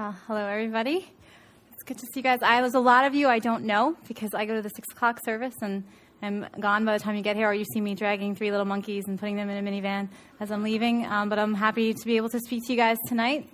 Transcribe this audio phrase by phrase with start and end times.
[0.00, 1.06] Uh, hello, everybody.
[1.74, 2.38] It's good to see you guys.
[2.40, 4.88] I, there's a lot of you I don't know because I go to the six
[4.92, 5.84] o'clock service and
[6.22, 8.64] I'm gone by the time you get here, or you see me dragging three little
[8.64, 10.08] monkeys and putting them in a minivan
[10.40, 11.04] as I'm leaving.
[11.04, 13.46] Um, but I'm happy to be able to speak to you guys tonight.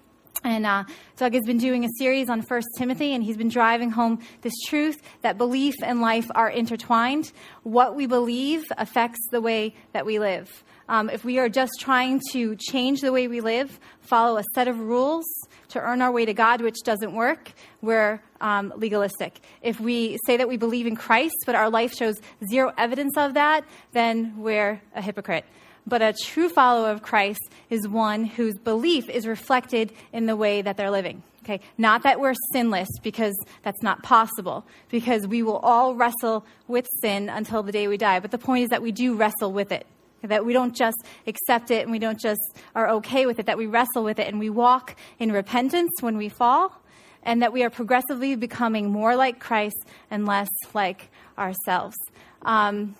[0.45, 0.85] And uh,
[1.17, 4.55] Doug has been doing a series on First Timothy, and he's been driving home this
[4.69, 7.33] truth that belief and life are intertwined.
[7.65, 10.63] What we believe affects the way that we live.
[10.89, 14.69] Um, if we are just trying to change the way we live, follow a set
[14.69, 15.25] of rules
[15.71, 17.53] to earn our way to God, which doesn't work,
[17.83, 19.41] we're um, legalistic.
[19.63, 23.35] If we say that we believe in Christ, but our life shows zero evidence of
[23.35, 25.45] that, then we're a hypocrite.
[25.89, 30.63] But a true follower of Christ is one whose belief is reflected in the way
[30.63, 31.23] that they're living.
[31.45, 36.89] Okay, not that we're sinless because that's not possible, because we will all wrestle with
[37.01, 38.19] sin until the day we die.
[38.19, 39.87] But the point is that we do wrestle with it
[40.27, 42.41] that we don't just accept it and we don't just
[42.75, 46.17] are okay with it, that we wrestle with it and we walk in repentance when
[46.17, 46.81] we fall,
[47.23, 51.97] and that we are progressively becoming more like Christ and less like ourselves.
[52.43, 52.95] Um,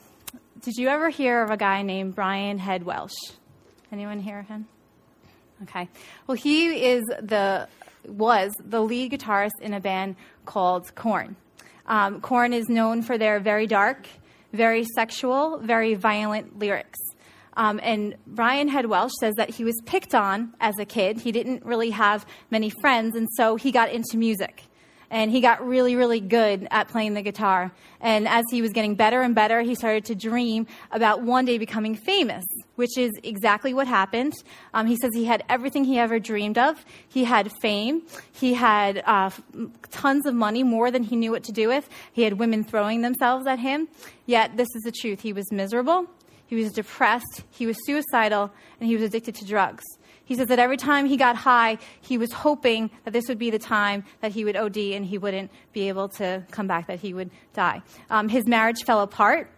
[0.61, 3.15] did you ever hear of a guy named Brian Head Welch?
[3.93, 4.67] Anyone hear of him?
[5.63, 5.89] Okay.
[6.27, 7.69] Well, he is the
[8.07, 11.37] was the lead guitarist in a band called Korn.
[11.87, 14.07] Um, Korn is known for their very dark,
[14.53, 16.99] very sexual, very violent lyrics.
[17.57, 21.19] Um, and Brian Head Welch says that he was picked on as a kid.
[21.19, 24.65] He didn't really have many friends, and so he got into music.
[25.09, 27.71] And he got really, really good at playing the guitar.
[28.01, 31.59] And as he was getting better and better, he started to dream about one day
[31.59, 34.35] becoming famous, which is exactly what happened.
[34.75, 36.85] Um, he says he had everything he ever dreamed of.
[37.09, 38.03] He had fame.
[38.33, 39.31] He had uh,
[39.93, 41.89] tons of money, more than he knew what to do with.
[42.13, 43.87] He had women throwing themselves at him.
[44.27, 45.21] Yet, this is the truth.
[45.21, 46.09] He was miserable
[46.47, 49.85] he was depressed, he was suicidal, and he was addicted to drugs.
[50.25, 53.51] He says that every time he got high, he was hoping that this would be
[53.51, 56.99] the time that he would OD and he wouldn't be able to come back, that
[56.99, 57.81] he would die.
[58.11, 59.49] Um, his marriage fell apart.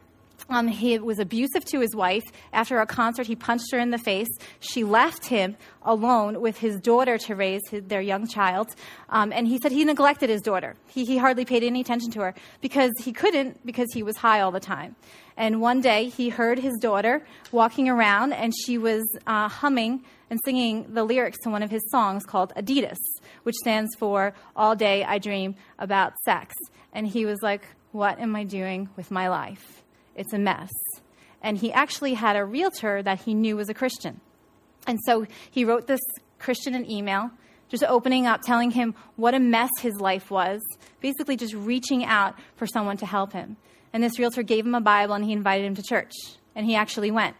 [0.49, 2.25] Um, he was abusive to his wife.
[2.53, 4.29] After a concert, he punched her in the face.
[4.61, 8.75] She left him alone with his daughter to raise his, their young child.
[9.11, 10.77] Um, and he said he neglected his daughter.
[10.89, 14.41] He, he hardly paid any attention to her because he couldn't, because he was high
[14.41, 14.97] all the time.
[15.37, 20.41] And one day he heard his daughter walking around, and she was uh, humming and
[20.45, 22.99] singing the lyrics to one of his songs called Adidas,
[23.45, 26.55] which stands for All Day I Dream About Sex.
[26.93, 29.83] And he was like, What am I doing with my life?
[30.19, 30.71] It's a mess.
[31.41, 34.21] And he actually had a realtor that he knew was a Christian.
[34.87, 36.01] And so he wrote this
[36.39, 37.31] Christian an email,
[37.69, 40.61] just opening up, telling him what a mess his life was,
[41.01, 43.57] basically just reaching out for someone to help him.
[43.93, 46.13] And this realtor gave him a Bible and he invited him to church.
[46.55, 47.37] And he actually went.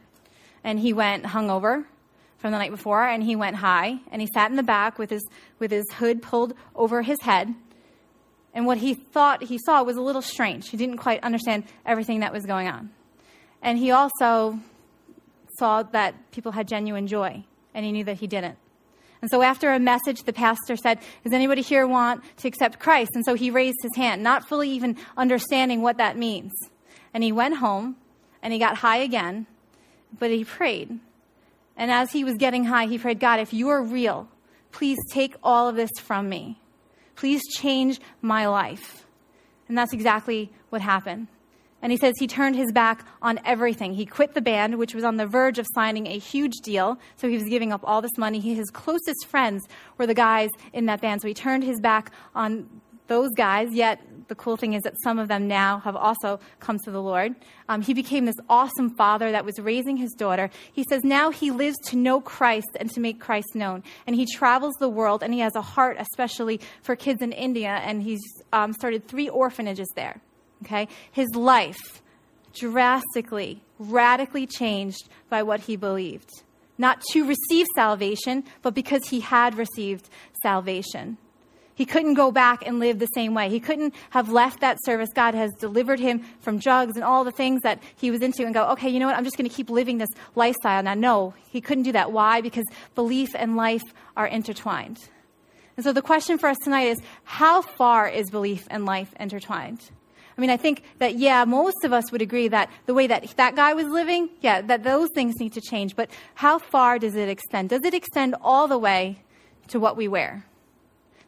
[0.63, 1.85] And he went hungover
[2.39, 5.11] from the night before and he went high and he sat in the back with
[5.11, 5.27] his,
[5.59, 7.55] with his hood pulled over his head
[8.55, 10.71] and what he thought he saw was a little strange.
[10.71, 12.91] He didn't quite understand everything that was going on.
[13.63, 14.59] And he also
[15.59, 17.45] saw that people had genuine joy,
[17.75, 18.57] and he knew that he didn't.
[19.21, 23.11] And so after a message, the pastor said, Does anybody here want to accept Christ?
[23.15, 26.53] And so he raised his hand, not fully even understanding what that means.
[27.13, 27.97] And he went home
[28.43, 29.47] and he got high again,
[30.17, 31.01] but he prayed.
[31.77, 34.29] And as he was getting high, he prayed, God, if you are real,
[34.71, 36.59] please take all of this from me.
[37.19, 39.05] Please change my life.
[39.67, 41.27] And that's exactly what happened.
[41.83, 43.93] And he says he turned his back on everything.
[43.95, 46.97] He quit the band, which was on the verge of signing a huge deal.
[47.17, 48.39] So he was giving up all this money.
[48.39, 51.21] His closest friends were the guys in that band.
[51.21, 52.69] So he turned his back on
[53.09, 56.79] those guys, yet the cool thing is that some of them now have also come
[56.85, 57.35] to the Lord.
[57.69, 60.51] Um, he became this awesome father that was raising his daughter.
[60.73, 63.83] He says now he lives to know Christ and to make Christ known.
[64.07, 67.81] And he travels the world and he has a heart, especially for kids in India.
[67.83, 68.21] And he's
[68.53, 70.21] um, started three orphanages there.
[70.65, 70.89] Okay?
[71.11, 72.03] His life
[72.55, 76.31] drastically, radically changed by what he believed.
[76.77, 80.09] Not to receive salvation, but because he had received
[80.43, 81.19] salvation.
[81.79, 83.49] He couldn't go back and live the same way.
[83.49, 85.11] He couldn't have left that service.
[85.15, 88.53] God has delivered him from drugs and all the things that he was into and
[88.53, 89.17] go, okay, you know what?
[89.17, 90.83] I'm just going to keep living this lifestyle.
[90.83, 92.11] Now, no, he couldn't do that.
[92.11, 92.41] Why?
[92.41, 92.65] Because
[92.97, 93.85] belief and life
[94.17, 94.99] are intertwined.
[95.77, 99.81] And so the question for us tonight is how far is belief and life intertwined?
[100.37, 103.37] I mean, I think that, yeah, most of us would agree that the way that
[103.37, 105.95] that guy was living, yeah, that those things need to change.
[105.95, 107.69] But how far does it extend?
[107.69, 109.23] Does it extend all the way
[109.69, 110.45] to what we wear?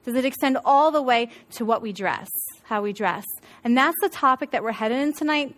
[0.04, 2.28] Does it extend all the way to what we dress,
[2.64, 3.24] how we dress?
[3.64, 5.54] And that's the topic that we're headed in tonight.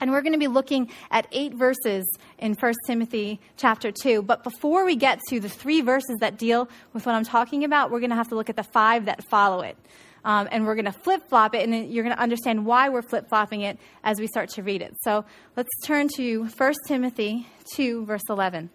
[0.00, 2.06] And we're going to be looking at eight verses
[2.38, 4.22] in 1 Timothy chapter 2.
[4.22, 7.90] But before we get to the three verses that deal with what I'm talking about,
[7.90, 9.76] we're going to have to look at the five that follow it.
[10.24, 13.02] Um, and we're going to flip flop it, and you're going to understand why we're
[13.02, 14.94] flip flopping it as we start to read it.
[15.02, 15.24] So
[15.56, 18.70] let's turn to 1 Timothy 2, verse 11.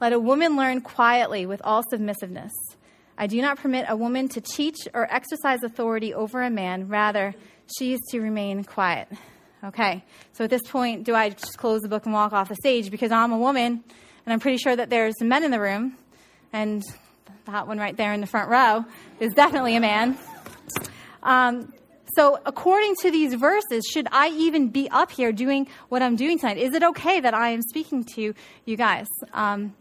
[0.00, 2.52] Let a woman learn quietly with all submissiveness.
[3.16, 6.88] I do not permit a woman to teach or exercise authority over a man.
[6.88, 7.34] Rather,
[7.78, 9.08] she is to remain quiet.
[9.62, 12.56] Okay, so at this point, do I just close the book and walk off the
[12.56, 13.82] stage because I'm a woman
[14.26, 15.96] and I'm pretty sure that there's men in the room,
[16.52, 16.82] and
[17.46, 18.84] that one right there in the front row
[19.20, 20.18] is definitely a man.
[21.22, 21.72] Um,
[22.16, 26.38] so, according to these verses, should I even be up here doing what I'm doing
[26.38, 26.58] tonight?
[26.58, 28.34] Is it okay that I am speaking to
[28.64, 29.06] you guys?
[29.32, 29.74] Um,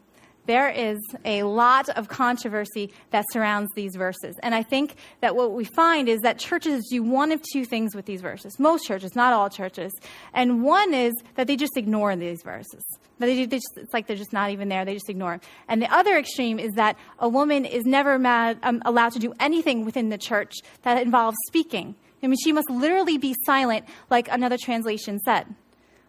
[0.45, 4.35] there is a lot of controversy that surrounds these verses.
[4.43, 7.95] And I think that what we find is that churches do one of two things
[7.95, 8.59] with these verses.
[8.59, 9.93] Most churches, not all churches.
[10.33, 12.83] And one is that they just ignore these verses.
[13.19, 14.83] They, just, it's like they're just not even there.
[14.83, 15.41] They just ignore them.
[15.69, 19.33] And the other extreme is that a woman is never mad, um, allowed to do
[19.39, 21.95] anything within the church that involves speaking.
[22.21, 25.53] I mean, she must literally be silent, like another translation said.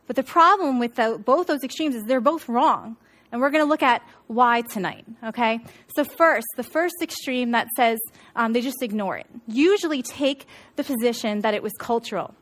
[0.06, 2.96] But the problem with the, both those extremes is they're both wrong.
[3.34, 5.58] And we're going to look at why tonight, okay?
[5.96, 7.98] So, first, the first extreme that says
[8.36, 10.46] um, they just ignore it, usually take
[10.76, 12.32] the position that it was cultural.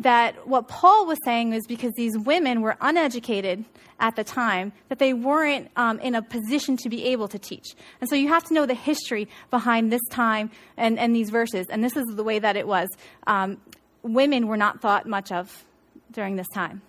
[0.00, 3.64] That what Paul was saying was because these women were uneducated
[4.00, 7.68] at the time, that they weren't um, in a position to be able to teach.
[8.02, 11.68] And so you have to know the history behind this time and, and these verses.
[11.70, 12.90] And this is the way that it was.
[13.26, 13.62] Um,
[14.02, 15.64] women were not thought much of
[16.12, 16.82] during this time.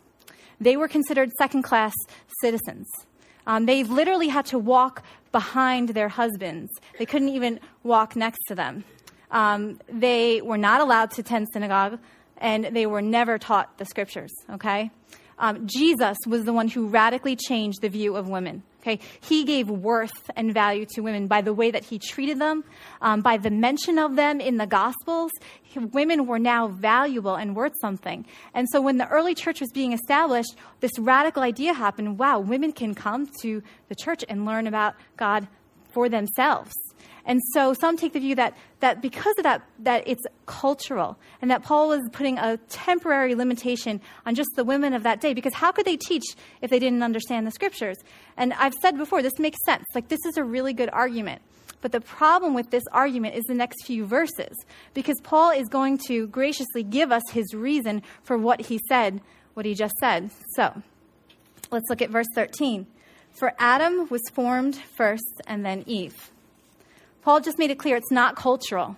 [0.60, 1.94] They were considered second class
[2.42, 2.86] citizens.
[3.48, 6.72] Um, they literally had to walk behind their husbands.
[6.98, 8.84] They couldn't even walk next to them.
[9.32, 12.00] Um, they were not allowed to attend synagogue,
[12.38, 14.92] and they were never taught the scriptures, okay?
[15.38, 18.64] Um, Jesus was the one who radically changed the view of women.
[18.82, 22.64] Okay, he gave worth and value to women by the way that he treated them,
[23.02, 25.32] um, by the mention of them in the Gospels.
[25.76, 28.26] Women were now valuable and worth something.
[28.54, 32.72] And so, when the early church was being established, this radical idea happened: wow, women
[32.72, 35.48] can come to the church and learn about God
[35.92, 36.74] for themselves.
[37.26, 41.52] And so some take the view that, that because of that, that it's cultural and
[41.52, 45.34] that Paul was putting a temporary limitation on just the women of that day.
[45.34, 46.24] Because how could they teach
[46.62, 47.98] if they didn't understand the scriptures?
[48.36, 49.86] And I've said before, this makes sense.
[49.94, 51.42] Like, this is a really good argument.
[51.82, 54.56] But the problem with this argument is the next few verses,
[54.94, 59.22] because Paul is going to graciously give us his reason for what he said,
[59.54, 60.32] what he just said.
[60.56, 60.82] So
[61.72, 62.88] let's look at verse 13.
[63.32, 66.32] For Adam was formed first and then Eve.
[67.22, 68.96] Paul just made it clear it's not cultural.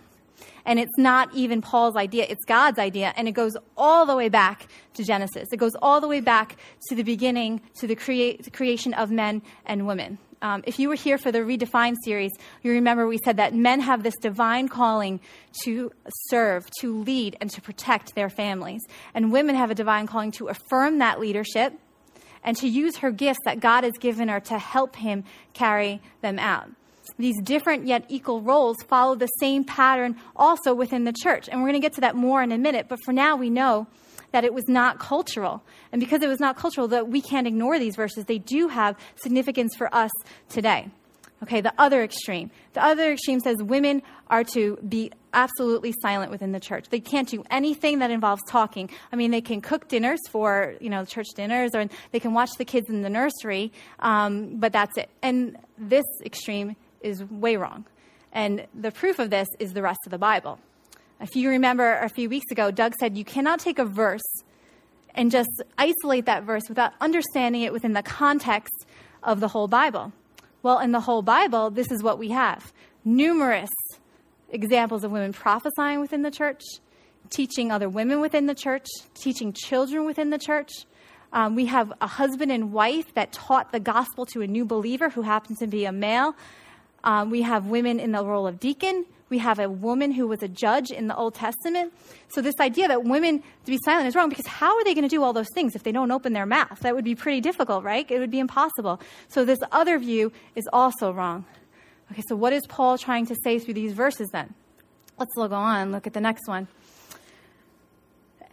[0.66, 3.14] And it's not even Paul's idea, it's God's idea.
[3.16, 5.48] And it goes all the way back to Genesis.
[5.52, 6.58] It goes all the way back
[6.90, 10.18] to the beginning, to the, crea- the creation of men and women.
[10.44, 12.32] Um, if you were here for the Redefined series,
[12.64, 15.20] you remember we said that men have this divine calling
[15.64, 15.92] to
[16.30, 18.82] serve, to lead, and to protect their families.
[19.14, 21.74] And women have a divine calling to affirm that leadership
[22.44, 26.40] and to use her gifts that God has given her to help him carry them
[26.40, 26.72] out
[27.22, 31.48] these different yet equal roles follow the same pattern also within the church.
[31.50, 33.50] And we're going to get to that more in a minute, but for now we
[33.50, 33.88] know
[34.32, 35.64] that it was not cultural.
[35.92, 38.26] And because it was not cultural, that we can't ignore these verses.
[38.26, 40.12] They do have significance for us
[40.50, 40.90] today.
[41.44, 42.52] Okay, the other extreme.
[42.74, 46.90] The other extreme says women are to be absolutely silent within the church.
[46.90, 48.92] They can't do anything that involves talking.
[49.12, 52.52] I mean, they can cook dinners for, you know, church dinners, or they can watch
[52.60, 55.10] the kids in the nursery, um, but that's it.
[55.24, 57.86] And this extreme is way wrong.
[58.32, 60.60] And the proof of this is the rest of the Bible.
[61.20, 64.22] If you remember a few weeks ago, Doug said you cannot take a verse
[65.14, 68.86] and just isolate that verse without understanding it within the context
[69.24, 70.14] of the whole Bible.
[70.64, 73.70] Well, in the whole Bible, this is what we have numerous
[74.50, 76.62] examples of women prophesying within the church,
[77.30, 80.72] teaching other women within the church, teaching children within the church.
[81.34, 85.10] Um, we have a husband and wife that taught the gospel to a new believer
[85.10, 86.36] who happened to be a male
[87.04, 89.06] um, we have women in the role of deacon.
[89.30, 91.94] We have a woman who was a judge in the Old Testament.
[92.30, 95.08] So, this idea that women to be silent is wrong because how are they going
[95.08, 96.80] to do all those things if they don't open their mouth?
[96.82, 98.10] That would be pretty difficult, right?
[98.12, 99.00] It would be impossible.
[99.30, 101.46] So, this other view is also wrong.
[102.12, 104.54] Okay, so what is Paul trying to say through these verses then?
[105.18, 106.68] Let's go on, and look at the next one.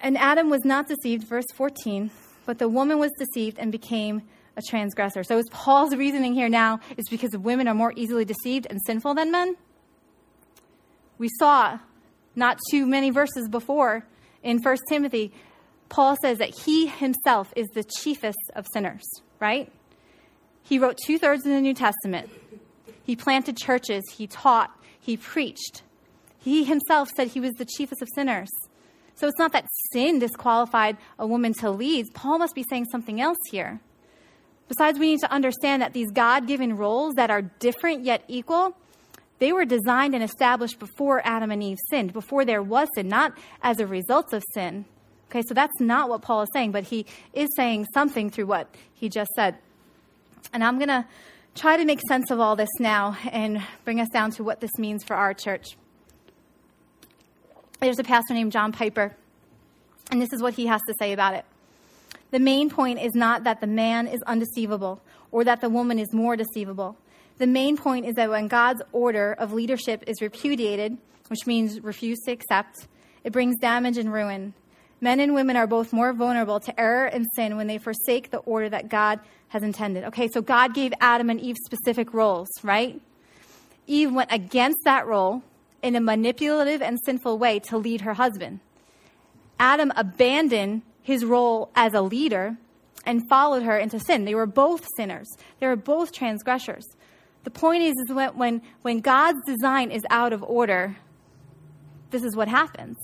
[0.01, 2.11] And Adam was not deceived, verse 14,
[2.47, 4.23] but the woman was deceived and became
[4.59, 5.23] a transgressor.
[5.23, 9.15] So is Paul's reasoning here now is because women are more easily deceived and sinful
[9.15, 9.57] than men?
[11.17, 11.79] We saw
[12.37, 14.05] not too many verses before
[14.43, 15.33] in 1 Timothy
[15.89, 19.05] Paul says that he himself is the chiefest of sinners,
[19.41, 19.73] right?
[20.63, 22.29] He wrote two thirds of the New Testament.
[23.03, 25.83] He planted churches, he taught, he preached.
[26.39, 28.51] He himself said he was the chiefest of sinners.
[29.15, 32.07] So it's not that sin disqualified a woman to lead.
[32.15, 33.81] Paul must be saying something else here.
[34.69, 38.77] Besides, we need to understand that these God given roles that are different yet equal,
[39.39, 43.33] they were designed and established before Adam and Eve sinned, before there was sin, not
[43.63, 44.85] as a result of sin.
[45.31, 48.75] Okay, so that's not what Paul is saying, but he is saying something through what
[48.95, 49.57] he just said.
[50.53, 51.05] And I'm going to
[51.55, 54.71] try to make sense of all this now and bring us down to what this
[54.79, 55.77] means for our church.
[57.81, 59.15] There's a pastor named John Piper,
[60.11, 61.45] and this is what he has to say about it.
[62.31, 66.13] The main point is not that the man is undeceivable or that the woman is
[66.13, 66.97] more deceivable.
[67.39, 72.25] The main point is that when God's order of leadership is repudiated, which means refused
[72.25, 72.89] to accept,
[73.25, 74.55] it brings damage and ruin.
[75.01, 78.39] Men and women are both more vulnerable to error and sin when they forsake the
[78.39, 80.05] order that God has intended.
[80.05, 83.01] Okay, so God gave Adam and Eve specific roles, right?
[83.87, 85.43] Eve went against that role
[85.83, 88.61] in a manipulative and sinful way to lead her husband.
[89.61, 92.55] Adam abandoned his role as a leader
[93.07, 94.27] and followed her into sin.
[94.27, 95.27] They were both sinners,
[95.59, 96.85] they were both transgressors.
[97.45, 100.99] The point is, is when, when, when God's design is out of order,
[102.11, 102.99] this is what happens.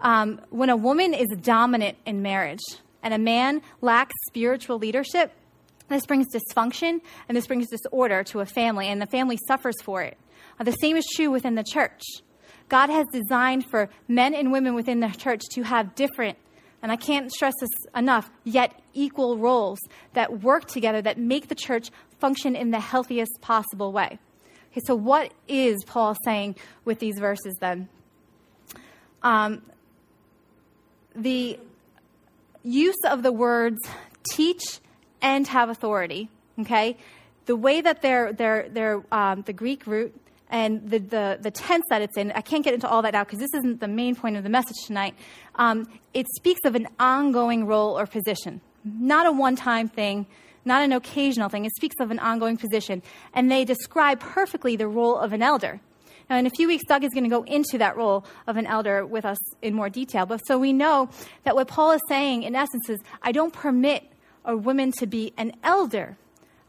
[0.00, 2.64] Um, when a woman is dominant in marriage
[3.04, 5.30] and a man lacks spiritual leadership,
[5.88, 10.02] this brings dysfunction and this brings disorder to a family, and the family suffers for
[10.02, 10.18] it.
[10.58, 12.02] Uh, the same is true within the church.
[12.68, 16.36] God has designed for men and women within the church to have different,
[16.82, 19.78] and I can't stress this enough, yet equal roles
[20.14, 24.18] that work together that make the church function in the healthiest possible way.
[24.72, 27.88] Okay, so what is Paul saying with these verses then?
[29.22, 29.62] Um,
[31.14, 31.58] the
[32.64, 33.78] use of the words
[34.30, 34.80] teach
[35.20, 36.96] and have authority, okay?
[37.46, 40.14] The way that they're, they're, they're um, the Greek root
[40.52, 43.24] and the, the, the tense that it's in, I can't get into all that now
[43.24, 45.14] because this isn't the main point of the message tonight.
[45.56, 50.26] Um, it speaks of an ongoing role or position, not a one time thing,
[50.64, 51.64] not an occasional thing.
[51.64, 53.02] It speaks of an ongoing position.
[53.34, 55.80] And they describe perfectly the role of an elder.
[56.30, 58.66] Now, in a few weeks, Doug is going to go into that role of an
[58.66, 60.24] elder with us in more detail.
[60.26, 61.08] But so we know
[61.44, 64.04] that what Paul is saying, in essence, is I don't permit
[64.44, 66.16] a woman to be an elder.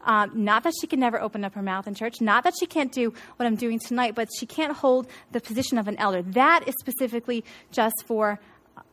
[0.04, 2.66] Um, not that she can never open up her mouth in church, not that she
[2.66, 6.22] can't do what I'm doing tonight, but she can't hold the position of an elder.
[6.22, 8.38] That is specifically just for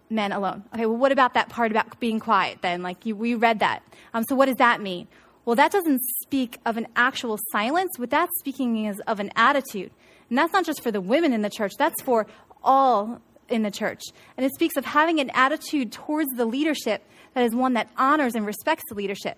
[0.09, 0.63] men alone.
[0.73, 2.81] Okay, well, what about that part about being quiet then?
[2.81, 3.83] Like, you, we read that.
[4.13, 5.07] Um, so, what does that mean?
[5.45, 7.97] Well, that doesn't speak of an actual silence.
[7.97, 9.91] What that's speaking is of an attitude.
[10.29, 12.27] And that's not just for the women in the church, that's for
[12.63, 14.01] all in the church.
[14.37, 17.03] And it speaks of having an attitude towards the leadership
[17.33, 19.37] that is one that honors and respects the leadership.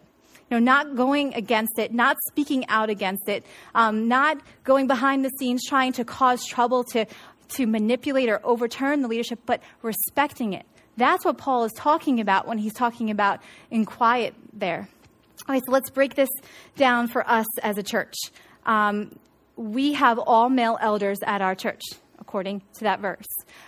[0.50, 5.26] You know, not going against it, not speaking out against it, um, not going behind
[5.26, 7.06] the scenes trying to cause trouble to,
[7.50, 10.66] to manipulate or overturn the leadership, but respecting it.
[10.98, 14.88] That's what Paul is talking about when he's talking about in quiet there.
[15.48, 16.30] Right, so let's break this
[16.78, 18.14] down for us as a church.
[18.66, 19.18] Um,
[19.56, 21.82] we have all male elders at our church,
[22.20, 23.28] according to that verse.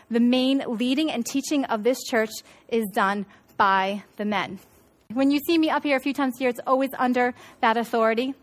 [0.10, 2.32] The main leading and teaching of this church
[2.70, 3.26] is done
[3.58, 4.60] by the men.
[5.14, 7.78] When you see me up here a few times a year, it's always under that
[7.78, 8.34] authority.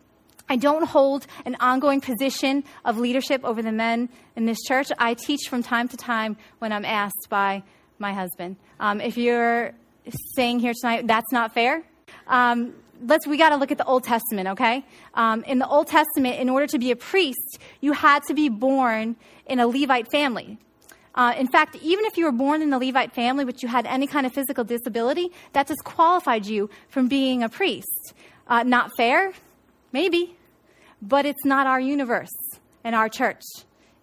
[0.48, 4.88] I don't hold an ongoing position of leadership over the men in this church.
[4.98, 7.62] I teach from time to time when I'm asked by
[7.98, 8.56] my husband.
[8.80, 9.72] Um, if you're
[10.34, 11.82] saying here tonight that's not fair,
[12.26, 12.74] um,
[13.06, 14.84] let's we got to look at the Old Testament, okay?
[15.14, 18.48] Um, in the Old Testament, in order to be a priest, you had to be
[18.48, 19.16] born
[19.46, 20.58] in a Levite family.
[21.14, 23.86] Uh, in fact, even if you were born in the Levite family, but you had
[23.86, 28.14] any kind of physical disability, that disqualified you from being a priest.
[28.46, 29.32] Uh, not fair?
[29.92, 30.36] Maybe.
[31.02, 32.32] But it's not our universe
[32.84, 33.42] and our church.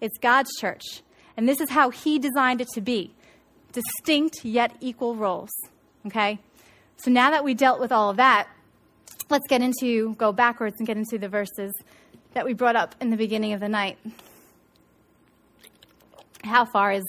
[0.00, 1.02] It's God's church.
[1.36, 3.12] And this is how He designed it to be
[3.72, 5.50] distinct yet equal roles.
[6.06, 6.38] Okay?
[6.96, 8.48] So now that we dealt with all of that,
[9.30, 11.72] let's get into, go backwards and get into the verses
[12.34, 13.98] that we brought up in the beginning of the night.
[16.44, 17.04] How far is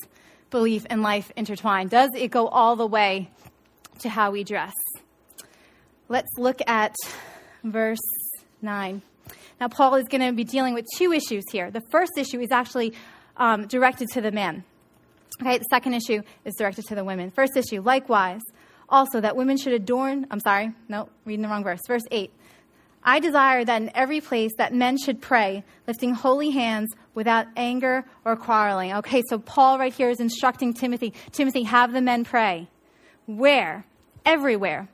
[0.49, 1.89] belief and life intertwined?
[1.89, 3.29] Does it go all the way
[3.99, 4.73] to how we dress?
[6.09, 6.95] Let's look at
[7.63, 7.99] verse
[8.61, 9.01] 9.
[9.59, 11.71] Now, Paul is going to be dealing with two issues here.
[11.71, 12.93] The first issue is actually
[13.37, 14.63] um, directed to the man.
[15.41, 17.31] Okay, the second issue is directed to the women.
[17.31, 18.41] First issue, likewise,
[18.89, 21.79] also that women should adorn, I'm sorry, no, reading the wrong verse.
[21.87, 22.31] Verse 8.
[23.03, 28.05] I desire that in every place that men should pray, lifting holy hands without anger
[28.25, 28.93] or quarreling.
[28.93, 32.67] Okay, so Paul right here is instructing Timothy, Timothy, have the men pray
[33.25, 33.85] where?
[34.25, 34.87] Everywhere.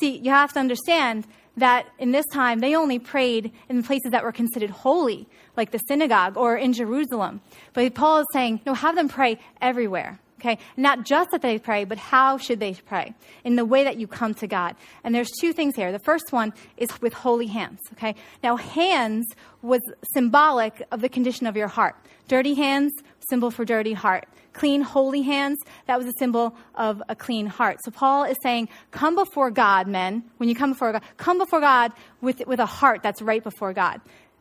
[0.00, 4.24] See, you have to understand that in this time they only prayed in places that
[4.24, 7.40] were considered holy, like the synagogue or in Jerusalem.
[7.72, 10.18] But Paul is saying, no, have them pray everywhere.
[10.42, 10.58] Okay?
[10.76, 13.14] Not just that they pray, but how should they pray?
[13.44, 14.74] In the way that you come to God.
[15.04, 15.92] And there's two things here.
[15.92, 17.78] The first one is with holy hands.
[17.92, 18.16] Okay?
[18.42, 19.24] Now, hands
[19.62, 19.80] was
[20.14, 21.94] symbolic of the condition of your heart.
[22.26, 22.92] Dirty hands,
[23.30, 24.26] symbol for dirty heart.
[24.52, 27.78] Clean, holy hands, that was a symbol of a clean heart.
[27.84, 30.24] So Paul is saying, come before God, men.
[30.38, 33.72] When you come before God, come before God with, with a heart that's right before
[33.72, 34.00] God.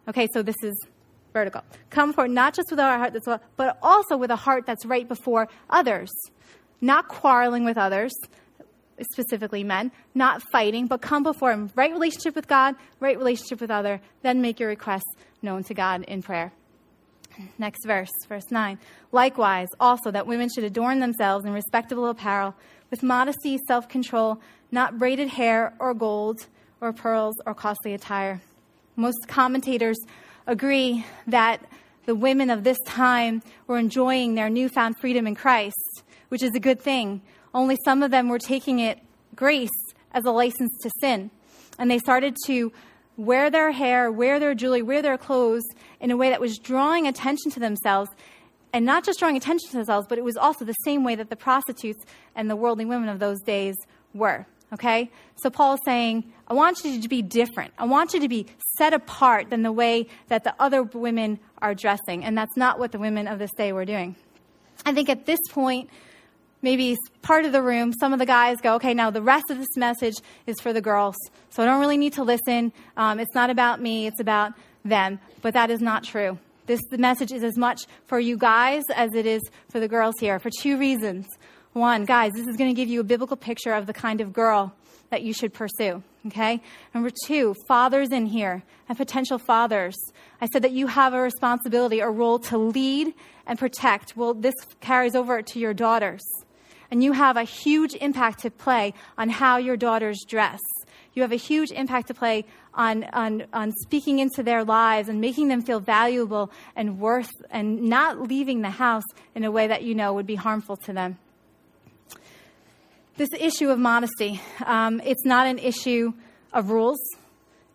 [0.10, 0.76] Okay, so this is
[1.34, 1.64] vertical.
[1.90, 4.86] Come forward not just with our heart that's well, but also with a heart that's
[4.86, 6.12] right before others.
[6.82, 8.12] Not quarreling with others,
[9.12, 11.72] specifically men, not fighting, but come before him.
[11.76, 16.04] Right relationship with God, right relationship with other, then make your requests known to God
[16.04, 16.52] in prayer.
[17.58, 18.78] Next verse, verse 9.
[19.12, 22.56] Likewise, also that women should adorn themselves in respectable apparel,
[22.90, 26.46] with modesty, self control, not braided hair or gold
[26.82, 28.42] or pearls or costly attire.
[28.96, 29.98] Most commentators
[30.48, 31.64] agree that
[32.06, 36.60] the women of this time were enjoying their newfound freedom in Christ, which is a
[36.60, 37.22] good thing.
[37.54, 39.00] Only some of them were taking it,
[39.36, 39.70] grace,
[40.14, 41.32] as a license to sin.
[41.78, 42.72] And they started to
[43.18, 45.64] wear their hair, wear their jewelry, wear their clothes
[46.00, 48.10] in a way that was drawing attention to themselves.
[48.74, 51.30] And not just drawing attention to themselves, but it was also the same way that
[51.30, 52.04] the prostitutes
[52.36, 53.76] and the worldly women of those days
[54.14, 54.48] were.
[54.74, 55.12] Okay?
[55.36, 57.74] So Paul is saying, I want you to be different.
[57.78, 58.48] I want you to be
[58.78, 62.24] set apart than the way that the other women are dressing.
[62.24, 64.16] And that's not what the women of this day were doing.
[64.86, 65.90] I think at this point,
[66.62, 69.58] maybe part of the room, some of the guys go, okay, now the rest of
[69.58, 70.16] this message
[70.48, 71.16] is for the girls.
[71.50, 72.72] So I don't really need to listen.
[72.98, 74.54] Um, it's not about me, it's about
[74.86, 75.20] them.
[75.42, 76.38] But that is not true.
[76.68, 80.16] This the message is as much for you guys as it is for the girls
[80.20, 81.28] here for two reasons.
[81.74, 84.34] One, guys, this is going to give you a biblical picture of the kind of
[84.34, 84.74] girl
[85.10, 86.04] that you should pursue.
[86.28, 86.62] Okay?
[86.94, 89.96] Number two, fathers in here and potential fathers.
[90.42, 93.14] I said that you have a responsibility, a role to lead
[93.48, 94.18] and protect.
[94.18, 96.22] Well, this carries over to your daughters.
[96.92, 100.60] And you have a huge impact to play on how your daughters dress.
[101.14, 102.44] You have a huge impact to play
[102.74, 107.84] on, on, on speaking into their lives and making them feel valuable and worth and
[107.84, 111.18] not leaving the house in a way that you know would be harmful to them
[113.18, 114.42] this issue of modesty.
[114.66, 116.14] Um, it's not an issue
[116.54, 117.00] of rules.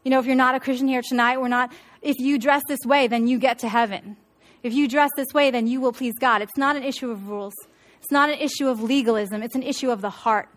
[0.05, 1.73] You know, if you're not a Christian here tonight, we're not,
[2.03, 4.17] if you dress this way, then you get to heaven.
[4.63, 6.43] If you dress this way, then you will please God.
[6.43, 7.55] It's not an issue of rules.
[8.01, 9.43] It's not an issue of legalism.
[9.43, 10.49] It's an issue of the heart.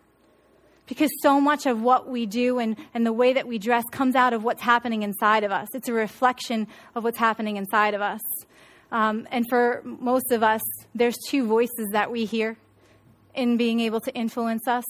[0.87, 4.15] Because so much of what we do and, and the way that we dress comes
[4.15, 5.67] out of what's happening inside of us.
[5.75, 8.21] It's a reflection of what's happening inside of us.
[8.91, 10.61] Um, and for most of us,
[10.95, 12.57] there's two voices that we hear
[13.39, 14.84] in being able to influence us.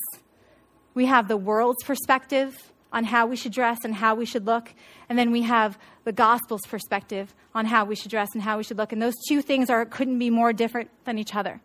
[0.95, 4.73] We have the world's perspective on how we should dress and how we should look,
[5.07, 8.63] and then we have the gospel's perspective on how we should dress and how we
[8.63, 8.91] should look.
[8.91, 11.61] And those two things are couldn't be more different than each other.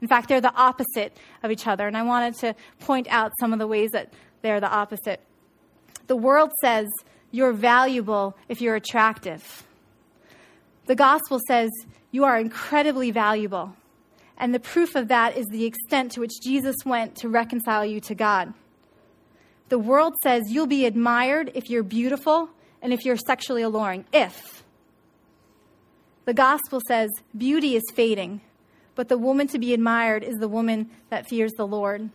[0.00, 1.88] In fact, they're the opposite of each other.
[1.88, 5.20] And I wanted to point out some of the ways that they're the opposite.
[6.06, 6.86] The world says
[7.32, 9.66] you're valuable if you're attractive.
[10.86, 11.70] The gospel says
[12.12, 13.74] you are incredibly valuable
[14.38, 18.00] and the proof of that is the extent to which Jesus went to reconcile you
[18.02, 18.54] to God.
[19.68, 22.48] The world says you'll be admired if you're beautiful
[22.80, 24.06] and if you're sexually alluring.
[24.12, 24.62] If.
[26.24, 28.40] The gospel says beauty is fading,
[28.94, 32.08] but the woman to be admired is the woman that fears the Lord.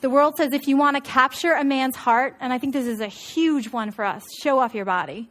[0.00, 2.86] The world says if you want to capture a man's heart, and I think this
[2.86, 5.28] is a huge one for us, show off your body.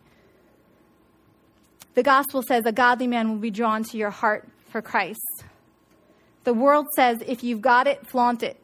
[1.94, 5.22] The gospel says a godly man will be drawn to your heart for Christ.
[6.48, 8.58] The world says, if you've got it, flaunt it.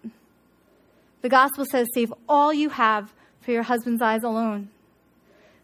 [1.19, 4.69] The gospel says, save all you have for your husband's eyes alone.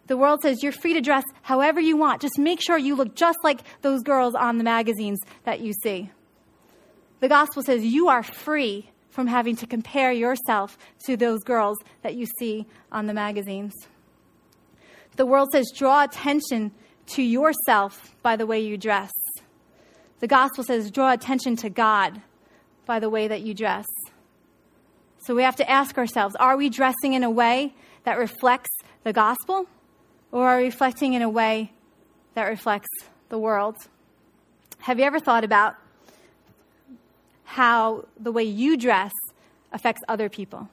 [0.08, 2.22] The world says you're free to dress however you want.
[2.22, 6.12] Just make sure you look just like those girls on the magazines that you see.
[7.22, 12.16] The gospel says you are free from having to compare yourself to those girls that
[12.16, 13.88] you see on the magazines.
[15.16, 16.72] The world says draw attention
[17.14, 19.14] to yourself by the way you dress.
[20.20, 22.22] The gospel says, draw attention to God
[22.86, 23.86] by the way that you dress.
[25.20, 28.70] So we have to ask ourselves are we dressing in a way that reflects
[29.04, 29.68] the gospel,
[30.32, 31.72] or are we reflecting in a way
[32.34, 32.90] that reflects
[33.30, 33.76] the world?
[34.80, 35.76] Have you ever thought about
[37.44, 39.12] how the way you dress
[39.72, 40.70] affects other people?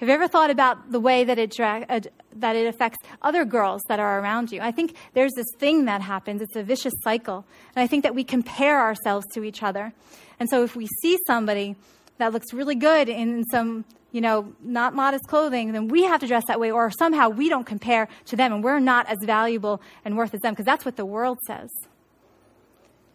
[0.00, 2.00] Have you ever thought about the way that it, dra- uh,
[2.36, 4.62] that it affects other girls that are around you?
[4.62, 6.40] I think there's this thing that happens.
[6.40, 7.44] It's a vicious cycle.
[7.76, 9.92] And I think that we compare ourselves to each other.
[10.38, 11.76] And so if we see somebody
[12.16, 16.26] that looks really good in some, you know, not modest clothing, then we have to
[16.26, 19.82] dress that way, or somehow we don't compare to them and we're not as valuable
[20.06, 21.68] and worth as them, because that's what the world says.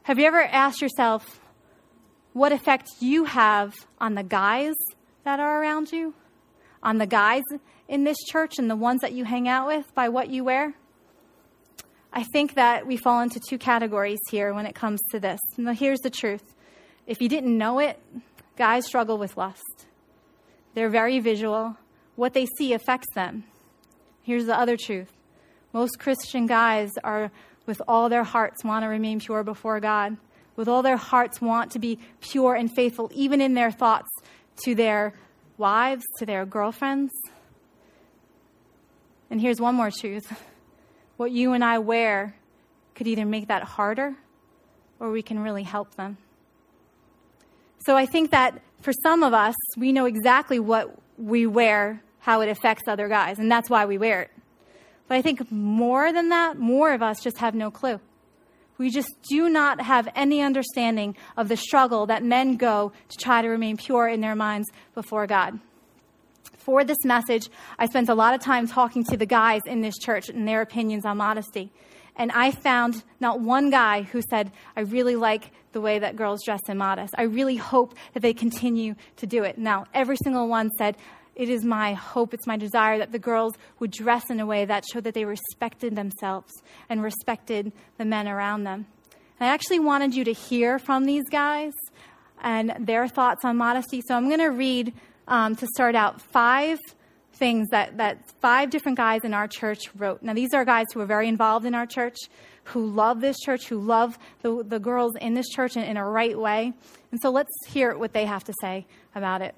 [0.03, 1.41] Have you ever asked yourself
[2.33, 4.75] what effect you have on the guys
[5.23, 6.13] that are around you?
[6.85, 7.41] On the guys
[7.87, 10.75] in this church and the ones that you hang out with by what you wear?
[12.13, 15.39] I think that we fall into two categories here when it comes to this.
[15.57, 16.53] Now, here's the truth
[17.07, 17.99] if you didn't know it,
[18.55, 19.87] guys struggle with lust.
[20.75, 21.75] They're very visual.
[22.15, 23.45] What they see affects them.
[24.21, 25.11] Here's the other truth
[25.73, 27.31] most Christian guys are,
[27.65, 30.17] with all their hearts, want to remain pure before God.
[30.55, 34.09] With all their hearts, want to be pure and faithful, even in their thoughts
[34.63, 35.15] to their
[35.57, 37.11] wives, to their girlfriends.
[39.29, 40.31] And here's one more truth
[41.17, 42.35] what you and I wear
[42.93, 44.15] could either make that harder
[44.99, 46.17] or we can really help them.
[47.85, 52.41] So I think that for some of us, we know exactly what we wear, how
[52.41, 54.31] it affects other guys, and that's why we wear it.
[55.07, 57.99] But I think more than that, more of us just have no clue.
[58.77, 63.41] We just do not have any understanding of the struggle that men go to try
[63.41, 65.59] to remain pure in their minds before God
[66.65, 69.95] for this message, I spent a lot of time talking to the guys in this
[69.99, 71.71] church and their opinions on modesty.
[72.15, 76.43] And I found not one guy who said, I really like the way that girls
[76.43, 77.13] dress in modest.
[77.17, 79.59] I really hope that they continue to do it.
[79.59, 80.97] Now, every single one said,
[81.35, 84.65] It is my hope, it's my desire that the girls would dress in a way
[84.65, 86.51] that showed that they respected themselves
[86.89, 88.85] and respected the men around them.
[89.39, 91.73] And I actually wanted you to hear from these guys
[92.41, 94.01] and their thoughts on modesty.
[94.07, 94.93] So I'm going to read
[95.27, 96.79] um, to start out five
[97.33, 100.23] things that, that five different guys in our church wrote.
[100.23, 102.15] Now, these are guys who are very involved in our church,
[102.65, 106.09] who love this church, who love the, the girls in this church in, in a
[106.09, 106.71] right way.
[107.11, 109.53] And so let's hear what they have to say about it.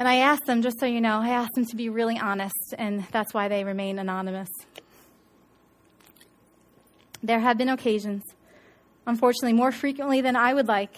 [0.00, 2.74] And I asked them, just so you know, I asked them to be really honest,
[2.78, 4.48] and that's why they remain anonymous.
[7.22, 8.22] There have been occasions,
[9.06, 10.96] unfortunately, more frequently than I would like,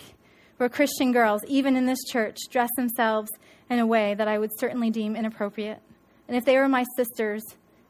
[0.56, 3.28] where Christian girls, even in this church, dress themselves
[3.68, 5.80] in a way that I would certainly deem inappropriate.
[6.28, 7.42] And if they were my sisters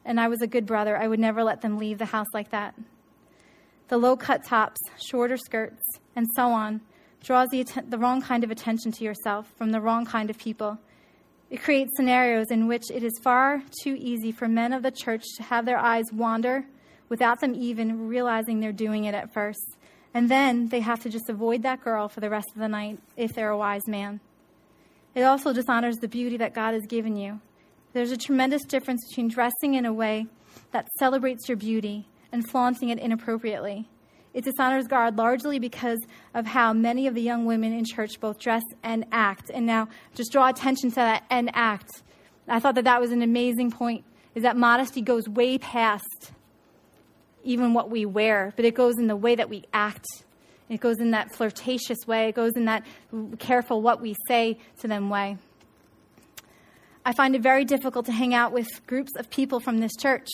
[0.07, 2.53] and I was a good brother, I would never let them leave the house like
[2.53, 2.75] that.
[3.89, 5.83] The low cut tops, shorter skirts,
[6.17, 6.81] and so on
[7.23, 10.39] draws the, att- the wrong kind of attention to yourself from the wrong kind of
[10.39, 10.79] people.
[11.53, 15.23] It creates scenarios in which it is far too easy for men of the church
[15.37, 16.65] to have their eyes wander
[17.11, 19.77] without them even realizing they're doing it at first
[20.15, 22.99] and then they have to just avoid that girl for the rest of the night
[23.19, 24.21] if they're a wise man.
[25.15, 27.39] It also dishonors the beauty that God has given you.
[27.93, 30.29] There's a tremendous difference between dressing in a way
[30.71, 33.91] that celebrates your beauty and flaunting it inappropriately.
[34.35, 35.99] It dishonors God largely because
[36.35, 39.51] of how many of the young women in church both dress and act.
[39.53, 42.03] And now, just draw attention to that and act.
[42.49, 46.33] I thought that that was an amazing point, is that modesty goes way past
[47.45, 50.07] even what we wear, but it goes in the way that we act.
[50.69, 52.29] It goes in that flirtatious way.
[52.29, 52.85] It goes in that
[53.39, 55.37] careful what we say to them way.
[57.05, 60.29] I find it very difficult to hang out with groups of people from this church.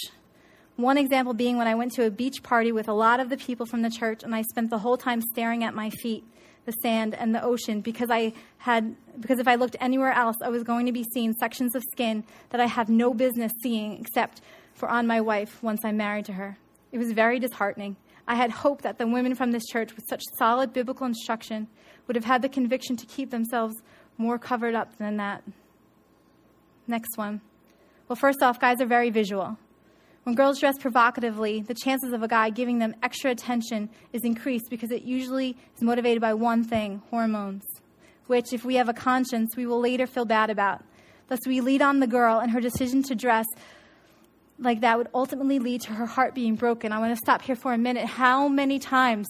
[0.78, 3.36] One example being when I went to a beach party with a lot of the
[3.36, 6.22] people from the church, and I spent the whole time staring at my feet,
[6.66, 10.50] the sand, and the ocean because I had because if I looked anywhere else, I
[10.50, 14.40] was going to be seeing sections of skin that I have no business seeing except
[14.72, 16.56] for on my wife once I'm married to her.
[16.92, 17.96] It was very disheartening.
[18.28, 21.66] I had hoped that the women from this church, with such solid biblical instruction,
[22.06, 23.74] would have had the conviction to keep themselves
[24.16, 25.42] more covered up than that.
[26.86, 27.40] Next one.
[28.06, 29.58] Well, first off, guys are very visual.
[30.28, 34.66] When girls dress provocatively, the chances of a guy giving them extra attention is increased
[34.68, 37.62] because it usually is motivated by one thing hormones,
[38.26, 40.84] which, if we have a conscience, we will later feel bad about.
[41.28, 43.46] Thus, we lead on the girl and her decision to dress
[44.58, 46.92] like that would ultimately lead to her heart being broken.
[46.92, 48.04] I want to stop here for a minute.
[48.04, 49.28] How many times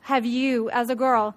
[0.00, 1.34] have you, as a girl,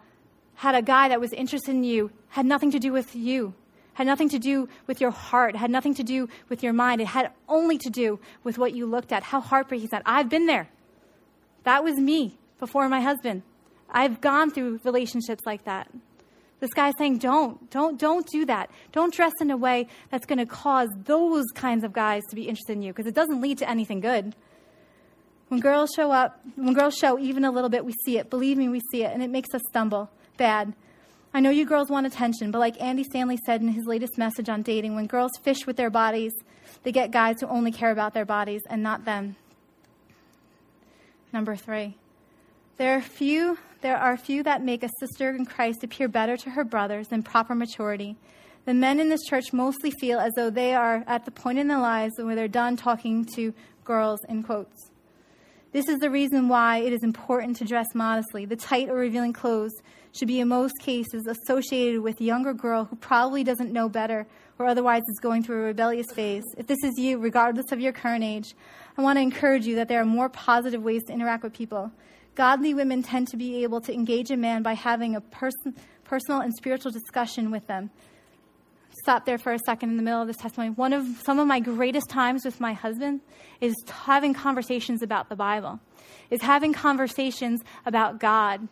[0.56, 3.54] had a guy that was interested in you, had nothing to do with you,
[3.96, 7.02] had nothing to do with your heart, had nothing to do with your mind.
[7.02, 9.24] It had only to do with what you looked at.
[9.24, 10.04] How heartbreaking is that?
[10.06, 10.70] I've been there.
[11.64, 13.42] That was me before my husband.
[13.90, 15.90] I've gone through relationships like that.
[16.60, 18.70] This guy's saying, don't, don't, don't do that.
[18.92, 22.44] Don't dress in a way that's going to cause those kinds of guys to be
[22.44, 24.36] interested in you because it doesn't lead to anything good.
[25.48, 28.30] When girls show up, when girls show even a little bit, we see it.
[28.30, 30.10] Believe me, we see it, and it makes us stumble.
[30.38, 30.74] Bad.
[31.36, 34.48] I know you girls want attention, but like Andy Stanley said in his latest message
[34.48, 36.32] on dating, when girls fish with their bodies,
[36.84, 39.36] they get guys who only care about their bodies and not them.
[41.34, 41.98] Number three.
[42.78, 46.52] There are few there are few that make a sister in Christ appear better to
[46.52, 48.16] her brothers than proper maturity.
[48.64, 51.68] The men in this church mostly feel as though they are at the point in
[51.68, 54.90] their lives where they're done talking to girls, in quotes.
[55.74, 58.46] This is the reason why it is important to dress modestly.
[58.46, 59.74] The tight or revealing clothes
[60.18, 64.26] should be, in most cases, associated with a younger girl who probably doesn't know better
[64.58, 66.44] or otherwise is going through a rebellious phase.
[66.58, 68.56] If this is you, regardless of your current age,
[68.98, 71.92] I want to encourage you that there are more positive ways to interact with people.
[72.36, 75.76] Godly women tend to be able to engage a man by having a person,
[76.06, 77.90] personal and spiritual discussion with them.
[79.04, 80.72] Stop there for a second in the middle of this testimony.
[80.72, 83.22] One of some of my greatest times with my husband
[83.60, 85.80] is having conversations about the Bible,
[86.30, 88.68] is having conversations about God.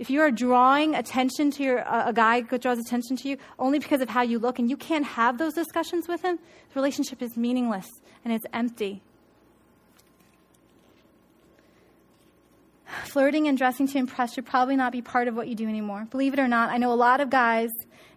[0.00, 3.78] If you are drawing attention to your, uh, a guy draws attention to you only
[3.78, 7.20] because of how you look, and you can't have those discussions with him, the relationship
[7.20, 7.86] is meaningless
[8.24, 9.02] and it's empty.
[13.04, 16.06] Flirting and dressing to impress should probably not be part of what you do anymore.
[16.10, 17.68] Believe it or not, I know a lot of guys,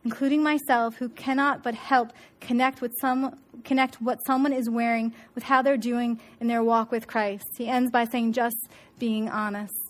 [0.06, 5.43] including myself, who cannot but help connect with some connect what someone is wearing with
[5.43, 7.43] how they're doing in their walk with Christ.
[7.58, 8.69] He ends by saying just
[9.00, 9.83] being honest.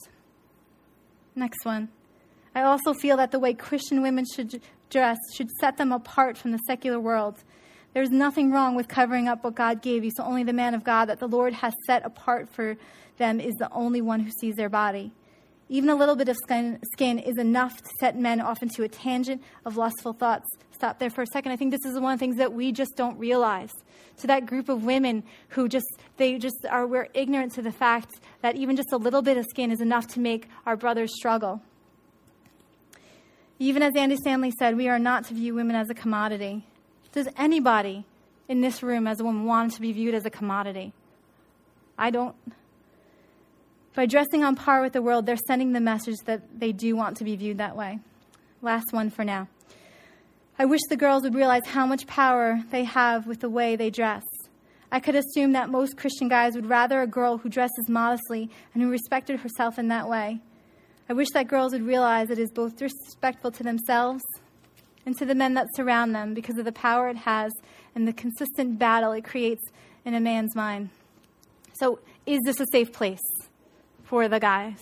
[1.35, 1.89] Next one.
[2.55, 6.51] I also feel that the way Christian women should dress should set them apart from
[6.51, 7.43] the secular world.
[7.93, 10.83] There's nothing wrong with covering up what God gave you, so only the man of
[10.83, 12.75] God that the Lord has set apart for
[13.17, 15.11] them is the only one who sees their body.
[15.73, 18.87] Even a little bit of skin, skin is enough to set men off into a
[18.87, 20.47] tangent of lustful thoughts.
[20.69, 21.51] Stop there for a second.
[21.51, 23.71] I think this is one of the things that we just don't realize.
[24.17, 28.19] To that group of women who just, they just are, we're ignorant to the fact
[28.43, 31.59] that even just a little bit of skin is enough to make our brothers struggle.
[33.57, 36.67] Even as Andy Stanley said, we are not to view women as a commodity.
[37.13, 38.05] Does anybody
[38.47, 40.93] in this room as a woman want to be viewed as a commodity?
[41.97, 42.35] I don't.
[43.95, 47.17] By dressing on par with the world, they're sending the message that they do want
[47.17, 47.99] to be viewed that way.
[48.61, 49.47] Last one for now.
[50.57, 53.91] I wish the girls would realize how much power they have with the way they
[53.91, 54.23] dress.
[54.91, 58.81] I could assume that most Christian guys would rather a girl who dresses modestly and
[58.81, 60.39] who respected herself in that way.
[61.09, 64.23] I wish that girls would realize it is both disrespectful to themselves
[65.05, 67.51] and to the men that surround them because of the power it has
[67.93, 69.63] and the consistent battle it creates
[70.05, 70.89] in a man's mind.
[71.73, 73.19] So, is this a safe place?
[74.13, 74.77] For the guys?